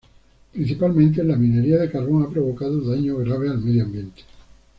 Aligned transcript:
Principalmente 0.51 1.21
en 1.21 1.27
la 1.27 1.35
minería 1.35 1.77
de 1.77 1.91
carbón 1.91 2.23
ha 2.23 2.29
provocado 2.31 2.81
daños 2.89 3.19
graves 3.19 3.51
al 3.51 3.61
medio 3.61 3.83
ambiente. 3.83 4.23